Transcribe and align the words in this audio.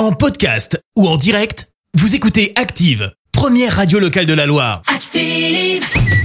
En 0.00 0.12
podcast 0.12 0.80
ou 0.96 1.06
en 1.06 1.18
direct, 1.18 1.68
vous 1.92 2.14
écoutez 2.14 2.54
Active, 2.56 3.12
première 3.32 3.76
radio 3.76 3.98
locale 3.98 4.24
de 4.24 4.32
la 4.32 4.46
Loire. 4.46 4.80
Active. 4.86 5.82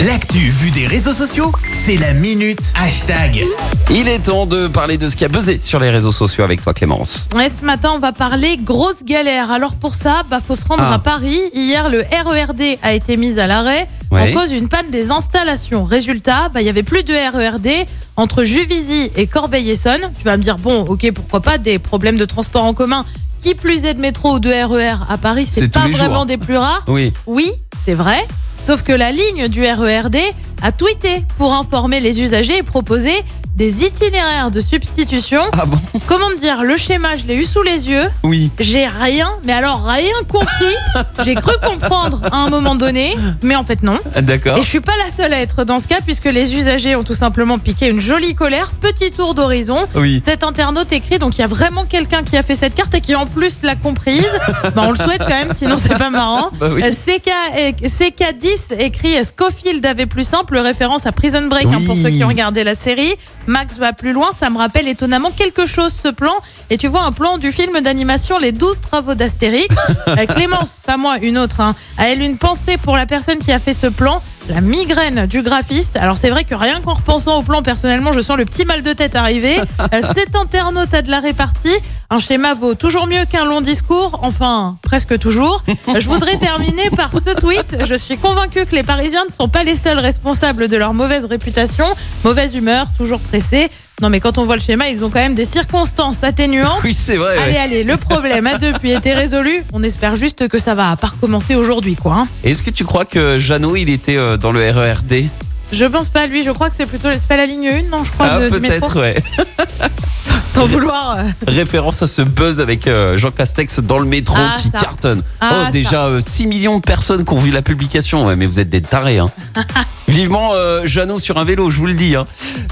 L'actu 0.08 0.38
vue 0.50 0.72
des 0.72 0.88
réseaux 0.88 1.12
sociaux, 1.12 1.52
c'est 1.74 1.98
la 1.98 2.14
minute 2.14 2.72
hashtag. 2.80 3.44
Il 3.92 4.08
est 4.08 4.20
temps 4.20 4.46
de 4.46 4.68
parler 4.70 4.98
de 4.98 5.10
ce 5.10 5.18
qui 5.18 5.26
a 5.26 5.28
buzzé 5.28 5.58
sur 5.60 5.82
les 5.82 5.90
réseaux 5.90 6.14
sociaux 6.14 6.46
avec 6.46 6.62
toi 6.62 6.74
Clémence. 6.74 7.28
Ouais, 7.36 7.50
ce 7.50 7.66
matin, 7.66 7.92
on 7.94 8.00
va 8.00 8.14
parler 8.14 8.56
grosse 8.56 9.04
galère. 9.04 9.52
Alors 9.52 9.76
pour 9.76 9.96
ça, 9.96 10.24
bah 10.30 10.40
faut 10.40 10.56
se 10.56 10.64
rendre 10.64 10.84
Ah. 10.84 10.94
à 10.94 11.00
Paris. 11.00 11.42
Hier, 11.54 11.90
le 11.90 12.00
RERD 12.00 12.78
a 12.82 12.94
été 12.94 13.18
mis 13.18 13.40
à 13.40 13.46
l'arrêt 13.48 13.90
Ouais. 14.10 14.32
en 14.34 14.40
cause 14.40 14.52
d'une 14.52 14.70
panne 14.70 14.90
des 14.90 15.12
installations. 15.12 15.84
Résultat, 15.84 16.48
bah 16.48 16.62
il 16.62 16.66
y 16.66 16.70
avait 16.70 16.84
plus 16.84 17.04
de 17.04 17.14
RERD 17.14 17.86
entre 18.16 18.46
Juvisy 18.46 19.12
et 19.18 19.28
Corbeil-Essonnes. 19.28 20.14
Tu 20.18 20.24
vas 20.24 20.38
me 20.38 20.44
dire 20.44 20.60
bon, 20.60 20.86
ok, 20.86 21.12
pourquoi 21.12 21.42
pas 21.42 21.58
des 21.58 21.78
problèmes 21.78 22.16
de 22.18 22.24
transport 22.26 22.64
en 22.64 22.74
commun. 22.74 23.04
Qui 23.46 23.54
plus 23.54 23.86
est 23.86 23.94
de 23.94 24.02
métro 24.02 24.38
ou 24.38 24.40
de 24.40 24.50
RER 24.50 24.96
à 25.08 25.20
Paris, 25.20 25.46
C'est 25.48 25.68
pas 25.68 25.82
jours. 25.82 25.92
vraiment 26.00 26.26
des 26.26 26.38
plus 26.38 26.58
rares. 26.58 26.84
Oui. 26.88 27.14
Oui, 27.28 27.52
c'est 27.86 27.94
vrai. 27.94 28.26
Sauf 28.60 28.82
que 28.82 28.92
la 28.92 29.12
ligne 29.12 29.50
du 29.50 29.62
RERD 29.64 30.18
a 30.62 30.72
tweeté 30.72 31.24
pour 31.38 31.54
informer 31.54 32.00
les 32.00 32.22
usagers 32.22 32.58
et 32.58 32.64
proposer 32.64 33.24
des 33.56 33.86
itinéraires 33.86 34.52
de 34.52 34.60
substitution. 34.60 35.42
Ah 35.54 35.66
bon 35.66 35.78
Comment 36.08 36.30
dire, 36.38 36.64
le 36.64 36.76
schéma, 36.76 37.16
je 37.16 37.24
l'ai 37.26 37.36
eu 37.36 37.46
sous 37.46 37.64
les 37.64 37.90
yeux. 37.90 38.04
Oui. 38.24 38.52
J'ai 38.60 38.86
rien, 38.86 39.30
mais 39.46 39.54
alors 39.54 39.86
rien 39.86 40.12
compris. 40.28 40.76
J'ai 41.24 41.36
cru 41.36 41.54
comprendre 41.64 42.22
à 42.32 42.36
un 42.36 42.50
moment 42.50 42.76
donné, 42.76 43.16
mais 43.42 43.56
en 43.56 43.64
fait 43.64 43.82
non. 43.82 44.00
D'accord. 44.22 44.58
Et 44.58 44.62
je 44.62 44.68
suis 44.68 44.82
pas 44.82 44.92
la 45.06 45.10
seule 45.10 45.34
à 45.34 45.40
être 45.40 45.64
dans 45.64 45.80
ce 45.80 45.88
cas 45.88 46.00
puisque 46.04 46.26
les 46.26 46.54
usagers 46.54 46.98
ont 46.98 47.06
tout 47.06 47.14
simplement 47.14 47.58
piqué 47.58 47.88
une 47.88 48.02
jolie 48.02 48.36
colère. 48.36 48.74
Petit 48.82 49.12
tour 49.12 49.34
d'horizon. 49.34 49.88
Oui. 49.96 50.22
Cet 50.26 50.44
internaute 50.44 50.92
écrit 50.92 51.18
donc 51.18 51.38
il 51.38 51.42
y 51.42 51.44
a 51.46 51.48
vraiment 51.48 51.86
quelqu'un 51.86 52.24
qui 52.24 52.36
a 52.36 52.44
fait 52.44 52.56
cette 52.56 52.76
carte 52.76 52.94
et 52.94 53.00
qui 53.00 53.16
en 53.16 53.26
plus 53.26 53.62
l'a 53.64 53.76
comprise. 53.76 54.28
bah, 54.76 54.84
on 54.86 54.92
le 54.92 54.98
souhaite 54.98 55.22
quand 55.22 55.30
même, 55.30 55.54
sinon 55.54 55.78
c'est 55.78 55.98
pas 55.98 56.10
marrant. 56.10 56.50
Bah 56.60 56.70
oui. 56.74 56.84
Euh, 56.84 56.92
CK, 56.92 57.30
euh, 57.58 57.72
CK10 57.88 58.80
écrit 58.80 59.18
euh, 59.18 59.24
Scofield 59.24 59.86
avait 59.86 60.06
plus 60.08 60.28
simple, 60.28 60.45
référence 60.54 61.06
à 61.06 61.12
Prison 61.12 61.48
Break 61.48 61.68
hein, 61.68 61.82
pour 61.86 61.96
ceux 61.98 62.10
qui 62.10 62.24
ont 62.24 62.28
regardé 62.28 62.64
la 62.64 62.76
série. 62.76 63.14
Max 63.48 63.78
va 63.78 63.94
plus 63.94 64.14
loin, 64.14 64.30
ça 64.34 64.50
me 64.50 64.58
rappelle 64.58 64.88
étonnamment 64.88 65.32
quelque 65.32 65.66
chose 65.66 65.96
ce 66.02 66.10
plan. 66.10 66.34
Et 66.70 66.78
tu 66.78 66.88
vois 66.88 67.02
un 67.02 67.12
plan 67.12 67.38
du 67.38 67.52
film 67.52 67.80
d'animation 67.82 68.38
Les 68.40 68.52
12 68.52 68.82
travaux 68.82 69.16
d'Astérix. 69.16 69.76
Euh, 70.08 70.26
Clémence, 70.28 70.78
pas 70.86 70.98
moi, 70.98 71.18
une 71.22 71.38
autre, 71.38 71.62
hein, 71.62 71.76
a 71.98 72.10
elle 72.10 72.22
une 72.22 72.38
pensée 72.38 72.78
pour 72.78 72.96
la 72.96 73.06
personne 73.06 73.40
qui 73.40 73.52
a 73.52 73.60
fait 73.60 73.74
ce 73.74 73.88
plan 73.88 74.22
la 74.50 74.62
migraine 74.62 75.26
du 75.26 75.42
graphiste. 75.42 75.98
Alors 75.98 76.18
c'est 76.18 76.30
vrai 76.30 76.44
que 76.44 76.56
rien 76.56 76.82
qu'en 76.82 76.94
repensant 76.94 77.40
au 77.40 77.42
plan 77.44 77.64
personnellement, 77.64 78.12
je 78.12 78.20
sens 78.22 78.38
le 78.38 78.46
petit 78.46 78.66
mal 78.66 78.82
de 78.82 78.94
tête 78.94 79.16
arriver. 79.16 79.58
Euh, 79.94 80.02
Cet 80.16 80.36
internaute 80.36 80.94
a 80.94 81.02
de 81.02 81.12
la 81.12 81.20
répartie. 81.20 81.76
Un 82.10 82.20
schéma 82.20 82.54
vaut 82.54 82.74
toujours 82.76 83.08
mieux 83.08 83.26
qu'un 83.26 83.46
long 83.46 83.62
discours, 83.62 84.20
enfin 84.24 84.78
presque 84.82 85.20
toujours. 85.20 85.64
Je 86.00 86.08
voudrais 86.08 86.38
terminer 86.38 86.90
par 86.90 87.12
ce 87.12 87.36
tweet. 87.36 87.78
Je 87.88 87.96
suis 87.96 88.18
convaincue 88.18 88.66
que 88.66 88.76
les 88.76 88.84
Parisiens 88.84 89.26
ne 89.28 89.32
sont 89.32 89.48
pas 89.48 89.64
les 89.64 89.76
seuls 89.76 90.00
responsables 90.00 90.68
de 90.70 90.78
leur 90.78 90.94
mauvaise 90.94 91.26
réputation, 91.26 91.86
mauvaise 92.24 92.56
humeur, 92.56 92.88
toujours 92.98 93.20
pressés. 93.20 93.70
Non 94.02 94.10
mais 94.10 94.20
quand 94.20 94.38
on 94.38 94.46
voit 94.46 94.56
le 94.58 94.62
schéma, 94.62 94.90
ils 94.90 95.06
ont 95.06 95.10
quand 95.10 95.20
même 95.20 95.36
des 95.36 95.46
circonstances 95.46 96.24
atténuantes. 96.24 96.80
Oui, 96.84 96.94
c'est 96.94 97.16
vrai. 97.16 97.38
Allez, 97.38 97.52
ouais. 97.54 97.58
allez, 97.60 97.84
le 97.84 97.96
problème 97.98 98.46
a 98.48 98.58
depuis 98.58 98.92
été 98.92 99.14
résolu. 99.14 99.64
On 99.74 99.82
espère 99.84 100.16
juste 100.18 100.48
que 100.50 100.60
ça 100.60 100.76
va 100.76 100.96
pas 100.98 101.08
recommencer 101.08 101.56
aujourd'hui, 101.56 101.96
quoi. 101.96 102.14
hein. 102.16 102.28
Est-ce 102.44 102.62
que 102.62 102.70
tu 102.72 102.84
crois 102.84 103.06
que 103.06 103.40
Jeannot, 103.40 103.76
il 103.78 103.90
était 103.90 104.18
euh, 104.18 104.36
dans 104.38 104.52
le 104.52 104.70
RERD 104.70 105.26
Je 105.72 105.86
pense 105.86 106.10
pas 106.10 106.22
à 106.22 106.28
lui, 106.28 106.44
je 106.44 106.52
crois 106.52 106.70
que 106.70 106.76
c'est 106.76 106.86
plutôt 106.86 107.08
c'est 107.12 107.28
pas 107.28 107.38
la 107.38 107.46
ligne 107.46 107.68
1, 107.70 107.82
non, 107.90 108.04
je 108.04 108.12
crois, 108.12 108.28
Ah, 108.32 108.40
de- 108.40 108.50
du 108.50 108.60
métro. 108.60 108.90
peut-être, 108.90 109.00
ouais. 109.00 109.16
Sans 110.54 110.66
vouloir. 110.68 111.18
euh, 111.20 111.24
Référence 111.48 112.02
à 112.02 112.08
ce 112.08 112.22
buzz 112.22 112.60
avec 112.62 112.88
euh, 112.88 113.18
Jean 113.18 113.32
Castex 113.32 113.80
dans 113.80 114.00
le 114.00 114.06
métro 114.06 114.36
Ah, 114.38 114.56
qui 114.58 114.70
ça. 114.70 114.78
cartonne. 114.78 115.22
Ah, 115.42 115.66
oh, 115.68 115.72
déjà 115.72 116.06
euh, 116.06 116.22
6 116.26 116.48
millions 116.48 116.78
de 116.78 116.82
personnes 116.82 117.26
qui 117.26 117.34
ont 117.34 117.38
vu 117.40 117.52
la 117.52 117.62
publication. 117.62 118.26
Ouais, 118.26 118.36
mais 118.38 118.46
vous 118.46 118.60
êtes 118.60 118.70
des 118.70 118.82
tarés. 118.82 119.20
Hein. 119.20 119.30
Vivement 120.16 120.52
euh, 120.54 120.84
Jeannot 120.86 121.20
sur 121.20 121.38
un 121.38 121.44
vélo, 121.44 121.70
je 121.72 121.78
vous 121.78 121.88
le 121.88 121.94
dis. 121.94 122.16
hein. 122.16 122.24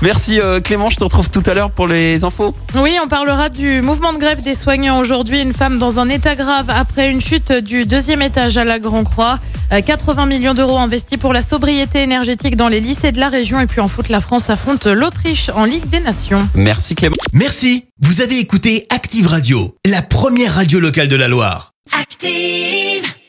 Merci 0.01 0.39
euh, 0.39 0.61
Clément, 0.61 0.89
je 0.89 0.95
te 0.95 1.03
retrouve 1.03 1.29
tout 1.29 1.43
à 1.45 1.53
l'heure 1.53 1.71
pour 1.71 1.87
les 1.87 2.23
infos. 2.23 2.53
Oui, 2.75 2.97
on 3.03 3.09
parlera 3.09 3.49
du 3.49 3.81
mouvement 3.81 4.13
de 4.13 4.17
grève 4.17 4.41
des 4.43 4.55
soignants 4.55 4.97
aujourd'hui. 4.97 5.41
Une 5.41 5.51
femme 5.51 5.77
dans 5.77 5.99
un 5.99 6.07
état 6.07 6.35
grave 6.35 6.69
après 6.69 7.09
une 7.11 7.19
chute 7.19 7.51
du 7.51 7.85
deuxième 7.85 8.21
étage 8.21 8.57
à 8.57 8.63
la 8.63 8.79
Grand 8.79 9.03
Croix. 9.03 9.39
Euh, 9.73 9.81
80 9.81 10.25
millions 10.25 10.53
d'euros 10.53 10.77
investis 10.77 11.17
pour 11.17 11.33
la 11.33 11.41
sobriété 11.41 12.01
énergétique 12.01 12.55
dans 12.55 12.69
les 12.69 12.79
lycées 12.79 13.11
de 13.11 13.19
la 13.19 13.27
région. 13.27 13.59
Et 13.59 13.67
puis 13.67 13.81
en 13.81 13.89
foot, 13.89 14.07
la 14.07 14.21
France 14.21 14.49
affronte 14.49 14.85
l'Autriche 14.85 15.49
en 15.53 15.65
Ligue 15.65 15.89
des 15.89 15.99
Nations. 15.99 16.47
Merci 16.55 16.95
Clément. 16.95 17.17
Merci, 17.33 17.87
vous 18.01 18.21
avez 18.21 18.39
écouté 18.39 18.87
Active 18.89 19.27
Radio, 19.27 19.75
la 19.85 20.01
première 20.01 20.53
radio 20.55 20.79
locale 20.79 21.09
de 21.09 21.17
la 21.17 21.27
Loire. 21.27 21.73
Active. 21.99 23.12